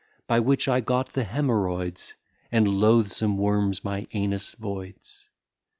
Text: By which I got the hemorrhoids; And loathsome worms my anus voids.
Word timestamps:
By 0.25 0.39
which 0.39 0.67
I 0.67 0.79
got 0.81 1.13
the 1.13 1.23
hemorrhoids; 1.23 2.15
And 2.51 2.67
loathsome 2.67 3.37
worms 3.37 3.83
my 3.83 4.07
anus 4.13 4.53
voids. 4.55 5.27